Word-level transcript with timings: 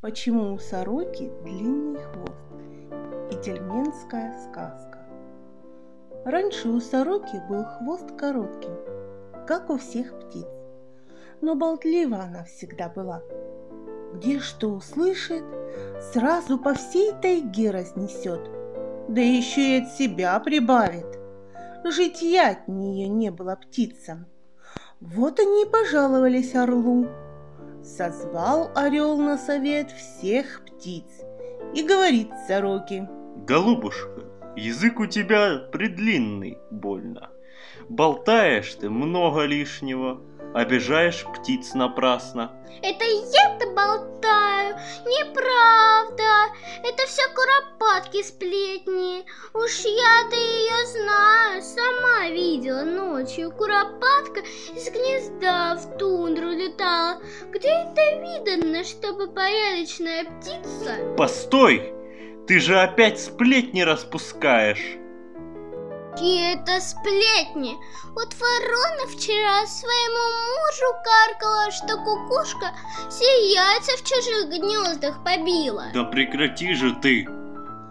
Почему 0.00 0.54
у 0.54 0.58
сороки 0.58 1.30
длинный 1.42 2.00
хвост? 2.00 2.32
Ительменская 3.30 4.34
сказка. 4.48 4.98
Раньше 6.24 6.70
у 6.70 6.80
сороки 6.80 7.38
был 7.50 7.64
хвост 7.64 8.06
коротким, 8.16 8.78
как 9.46 9.68
у 9.68 9.76
всех 9.76 10.18
птиц. 10.18 10.46
Но 11.42 11.54
болтлива 11.54 12.16
она 12.22 12.44
всегда 12.44 12.88
была. 12.88 13.20
Где 14.14 14.38
что 14.40 14.68
услышит, 14.68 15.44
сразу 16.14 16.56
по 16.56 16.72
всей 16.72 17.12
тайге 17.20 17.70
разнесет, 17.70 18.40
да 19.06 19.20
еще 19.20 19.76
и 19.76 19.82
от 19.82 19.92
себя 19.92 20.40
прибавит. 20.40 21.18
Житья 21.84 22.52
от 22.52 22.68
нее 22.68 23.06
не 23.06 23.30
было 23.30 23.54
птицам. 23.54 24.24
Вот 24.98 25.38
они 25.40 25.64
и 25.64 25.68
пожаловались 25.68 26.54
орлу, 26.54 27.06
Созвал 27.82 28.70
орел 28.74 29.16
на 29.16 29.38
совет 29.38 29.90
всех 29.90 30.62
птиц 30.66 31.06
и 31.74 31.82
говорит 31.82 32.28
сороке. 32.46 33.08
Голубушка, 33.46 34.24
язык 34.54 35.00
у 35.00 35.06
тебя 35.06 35.56
предлинный 35.72 36.58
больно. 36.70 37.30
Болтаешь 37.88 38.74
ты 38.74 38.90
много 38.90 39.44
лишнего, 39.44 40.20
обижаешь 40.54 41.24
птиц 41.38 41.74
напрасно. 41.74 42.52
Это 42.82 43.04
я-то 43.04 43.66
болтаю, 43.68 44.76
неправда. 45.06 46.54
Это 46.84 47.06
все 47.06 47.22
куропатки 47.34 48.22
сплетни. 48.22 49.24
Уж 49.52 49.84
я-то 49.84 50.36
ее 50.36 50.86
знаю, 50.86 51.62
сама 51.62 52.28
видела 52.28 52.82
ночью. 52.82 53.50
Куропатка 53.50 54.40
из 54.74 54.88
гнезда 54.90 55.74
в 55.74 55.98
тундру 55.98 56.50
летала. 56.50 57.20
Где 57.50 57.68
это 57.68 58.20
видно, 58.20 58.84
чтобы 58.84 59.26
порядочная 59.26 60.24
птица? 60.24 61.14
Постой! 61.16 61.92
Ты 62.46 62.60
же 62.60 62.78
опять 62.78 63.20
сплетни 63.20 63.82
распускаешь. 63.82 64.98
Какие 66.12 66.54
это 66.54 66.80
сплетни! 66.80 67.76
Вот 68.14 68.34
ворона 68.34 69.06
вчера 69.08 69.66
своему 69.66 70.24
мужу 70.58 70.94
каркала, 71.04 71.70
что 71.70 71.96
кукушка 71.96 72.72
все 73.08 73.24
яйца 73.52 73.96
в 73.96 74.04
чужих 74.04 74.48
гнездах 74.48 75.24
побила. 75.24 75.86
Да 75.92 76.04
прекрати 76.04 76.74
же 76.74 76.94
ты! 77.02 77.26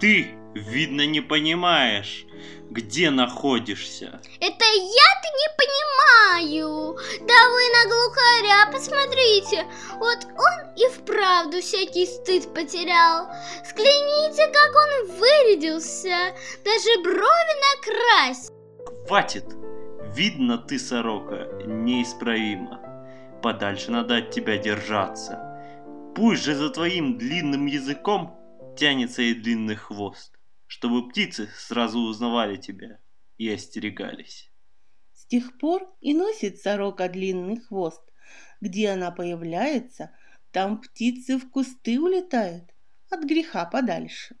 Ты, 0.00 0.36
видно, 0.54 1.06
не 1.06 1.20
понимаешь, 1.20 2.26
где 2.70 3.10
находишься. 3.10 4.20
Это 4.40 4.64
я-то 4.64 5.28
не 5.36 5.48
понимаю. 5.58 6.96
Да 7.20 7.48
вы 7.50 7.62
на 7.72 7.84
глухаря 7.90 8.72
посмотрите. 8.72 9.66
Вот 9.98 10.24
он 10.24 10.74
и 10.76 10.88
вправду 10.92 11.60
всякий 11.60 12.06
стыд 12.06 12.52
потерял. 12.54 13.28
Взгляните, 13.64 14.46
как 14.46 14.74
он 14.74 15.18
вырядился. 15.18 16.34
Даже 16.64 17.02
брови 17.02 17.54
накрась. 17.72 18.50
Хватит! 19.06 19.44
Видно, 20.14 20.58
ты, 20.58 20.78
сорока, 20.78 21.48
неисправима. 21.66 22.80
Подальше 23.42 23.90
надо 23.90 24.16
от 24.16 24.30
тебя 24.30 24.56
держаться. 24.58 25.40
Пусть 26.14 26.44
же 26.44 26.54
за 26.54 26.70
твоим 26.70 27.18
длинным 27.18 27.66
языком 27.66 28.38
тянется 28.76 29.22
и 29.22 29.34
длинный 29.34 29.74
хвост 29.74 30.34
чтобы 30.66 31.08
птицы 31.08 31.48
сразу 31.56 32.00
узнавали 32.00 32.56
тебя 32.56 32.98
и 33.38 33.48
остерегались. 33.50 34.50
С 35.12 35.26
тех 35.26 35.58
пор 35.58 35.94
и 36.00 36.14
носит 36.14 36.58
сорока 36.58 37.08
длинный 37.08 37.60
хвост. 37.60 38.02
Где 38.60 38.90
она 38.90 39.10
появляется, 39.10 40.16
там 40.50 40.80
птицы 40.80 41.38
в 41.38 41.50
кусты 41.50 42.00
улетают 42.00 42.74
от 43.10 43.24
греха 43.24 43.64
подальше. 43.64 44.36